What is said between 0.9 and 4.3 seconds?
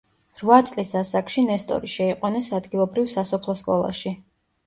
ასაკში ნესტორი შეიყვანეს ადგილობრივ სასოფლო სკოლაში.